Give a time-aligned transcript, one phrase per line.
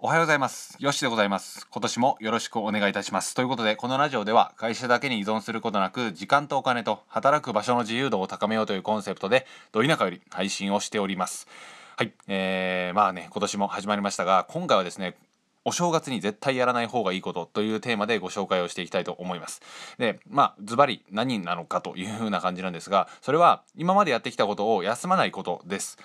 [0.00, 0.76] おはようございます。
[0.78, 1.66] よしでございます。
[1.72, 3.34] 今年もよろしくお願いいたします。
[3.34, 11.48] ということで、このラジオでは会社だけに依存することなく、時間とお金と働く場所の自由度を高めようというコンセプトで、ど田舎より配信をしております。
[11.96, 12.12] はい。
[12.28, 15.16] えー、まあね、今年も始まりましたが、今回はですね、
[15.64, 19.62] お正月に絶対やらない方がいいことというテーマでご紹介をしていきたいと思います。
[19.98, 25.98] で、まあ、ズバリ何なのかというふうな感じなんですが、それは今までやってきたことを休まないことです。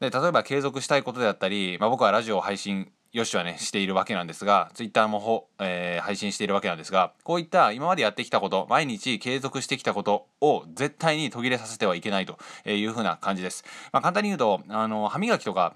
[0.00, 13.64] で例えば継続したいことであったり、まあ、僕はラジオを配信よしはねしているわけなんですがツイッターもほ、えー配信しているわけなんですがこういった今までやってきたこと毎日継続してきたことを絶対に途切れさせてはいけないというふうな感じです。
[13.92, 15.74] まあ、簡単に言うとあの歯磨きとか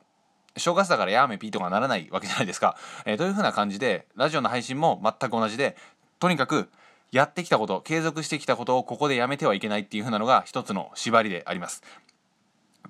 [0.57, 2.77] 正月だからやめピーとかならないわけじゃないですか。
[3.05, 5.77] えーというふうな感じでラジオの配信も全く同じで
[6.19, 6.69] とにかく
[7.13, 11.83] やってきたこと継続してきたことをここでやめてはいけないっていうふうなのが一つの縛りであります。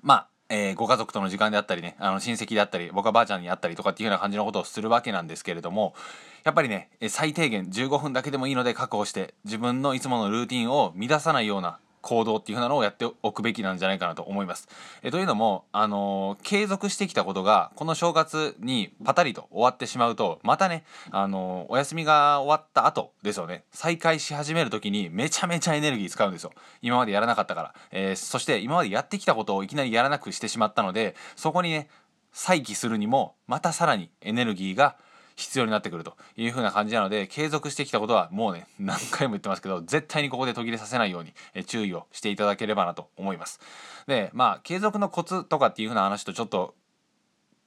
[0.01, 5.95] まあ、えーご家族との時間であったりねあの親戚であったり僕はばあちゃんに会ったりとかっていうような感じのことをするわけなんですけれども
[6.43, 14.67] やっぱりね最低限15分だけでもいいので確保して自分のいつものルーティンを乱さないような行動っていうふうなのをやっておくべきなんじゃないかなと思います。
[15.01, 23.63] えというのも、あの継続してきたことがこの正月にパタリと終わってしまうとまたね、あのお休みが終わった後ですよね。
[23.71, 26.51] 再開し始める時にめちゃめちゃエネルギー使うんですよ。
[26.81, 31.89] 今までやらなかったから、えーそして今までやってきたことをいきなりやらなくしてしまったのでそこにね
[32.31, 34.95] 再起するにもまたさらにエネルギーが
[35.35, 43.59] 必要になってくるという風な感じなので継続してきたことはもうね何回も言ってますけど絶対にここで途切れさせないようにえ注意をしていただければなと思います。
[44.07, 46.75] でまあ継続のコツとかっていう風な話とちょっと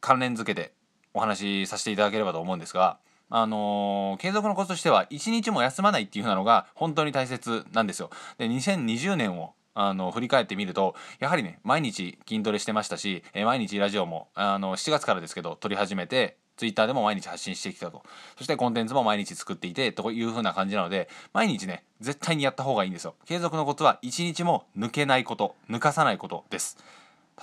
[0.01, 0.73] 関連づけて
[1.15, 2.99] お話しさせていただければと思うんですが、
[3.31, 8.11] あのー継続のコツとしては一日も休まないっていう風なのが本当に大切なんですよ。
[8.39, 18.03] で2020年をあの振り返ってみるとやはりね毎日筋トレしてましたし、え毎日ラジオもあの7月からですけど撮り始めてツイッターでも毎日発信してきたと。
[18.37, 23.15] そしてコンテンツも毎日作っていてという風な感じなので毎日ね絶対にやった方がいいんですよ。
[23.27, 26.79] 継続のコツは一日も抜けないこと抜かさないことです。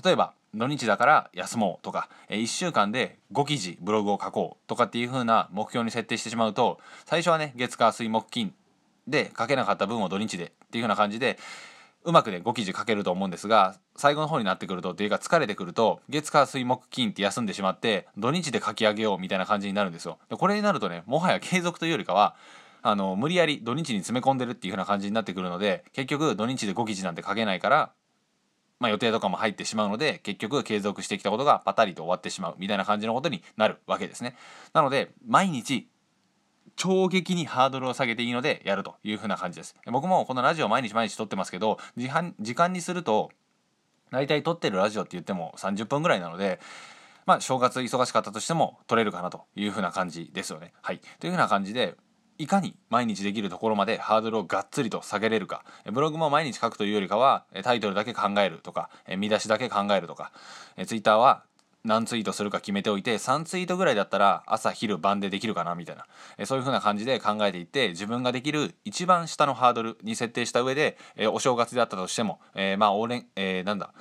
[0.04, 8.54] 例えば土日だから休もうとか、え1週間で5記事ブログを書こうとかっていう風な目標に設定してしまうと最初はね月火水木金
[9.08, 11.38] で書けなかった分を土日でっていう風な感じで
[12.06, 20.18] うまくね5記事書けると思うんですが最後の方になってくるとっていうか疲れてくると月火水木金って休んでしまって土日で書き上げようみたいな感じになるんですよ。
[20.30, 22.36] でこれになるとねもはや継続というよりかは
[22.82, 27.92] あの無理やり土日に詰め込んでるっていう風な感じになってくるので結局土日で5記事なんて書けないから
[28.84, 34.36] まあ、予定とかも入ってしまうので結局継続してきたことがパタリと終わってしまうみたいな感じのことになるわけですね。
[34.74, 35.88] なので毎日
[36.76, 39.76] 超激にハードルを下げていいのでやるというふうな感じです。
[39.86, 43.32] 僕もこのラジオ毎日毎日撮ってますけど時間にすると
[44.12, 46.60] 大体撮ってるラジオって言っても30分ぐらいなので
[47.26, 50.74] まあ正月忙しかったとしても撮れるかなというふうな感じですよね。
[50.82, 51.96] はい、というふうな感じで
[52.38, 60.32] いかに毎日できるところまでハードルをがっつりと下げれるかブログも毎日書くというよりかはタイトルだけ考えるとか見出しだけ考えるとか
[60.86, 61.44] ツイッターは
[61.84, 66.06] 何ツイートするか決めておいて3ツイートぐらいだったら朝昼晩でできるかなみたいな。
[66.38, 73.94] えそういう風な感じで考えていって自分ができる一番下のハードルに設定した上でえお正月であったとしてもえまあおれえーなんだ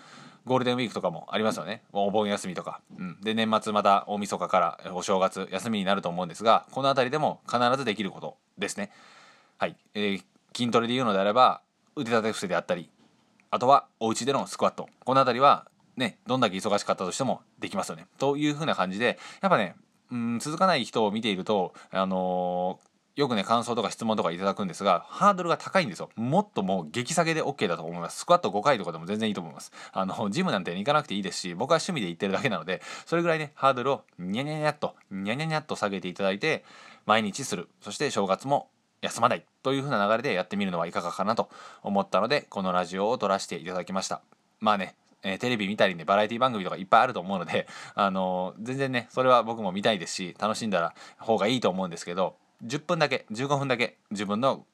[0.44, 1.82] ゴールデンウィークとかもありますよね。
[1.92, 8.90] お盆休みとか、うん、で年末また大晦日からお正月休みになると思うんですがこの辺りでも必ずできることですね。
[9.58, 11.62] はい、えー筋トレで言うのであれば
[11.96, 12.90] 腕立て伏せであったり
[13.50, 14.88] あとはお家でのスクワット。
[15.04, 15.66] この辺りは
[15.96, 18.06] ねどんだけ忙しかったとしてもできますよね。
[18.18, 19.76] という風な感じでやっぱね
[20.10, 26.08] うん続かない人を見ているとあのーよくね感想とか質問とかいただくんですがハードルが高いんですよ。
[26.16, 28.20] もっともう激下げで OK だと思います。
[28.20, 29.70] スクワット5回とかでも全然いいと思います。
[29.92, 36.64] あのジムなんて行かなくていいですし僕は趣味で行ってるだけなのでそれぐらいねハードルをニャニャニャっとニャニャニャっと下げていただいて
[37.04, 37.68] 毎日する。
[37.82, 38.70] そして正月も
[39.02, 39.44] 休まない。
[39.62, 41.50] という風な流れでやってみるのはいかがかなと
[41.82, 44.22] 思ったのでこのラジオを撮らせていただきました。
[44.58, 54.64] まあねえーテレビ見たりねバラエティ番組とかいっぱいあると思うので、 あのー全然ねそれは僕も見たいですし楽しんだら方がいいと思うんですけど10分だけ15分だけ自分の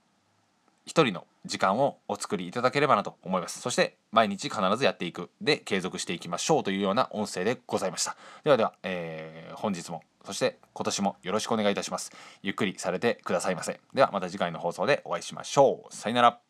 [0.87, 3.61] 一人の時間をお作りいただければなと思います。
[3.61, 5.31] そして毎日必ずやっていく。
[5.41, 8.17] で継続していきましょうというような音声でございました。
[8.43, 12.13] ではでは、えー本日もそして今年もよろしくお願いいたします。
[12.43, 13.81] ゆっくりされてくださいませ。
[13.93, 15.95] ではまた次回の放送でお会いしましょう。
[15.95, 16.48] さよなら。